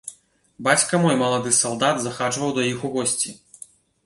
Бацька 0.67 0.99
мой, 1.03 1.15
малады 1.23 1.53
салдат, 1.59 2.01
захаджваў 2.07 2.55
да 2.57 2.67
іх 2.73 2.79
у 2.91 2.93
госці. 2.97 3.37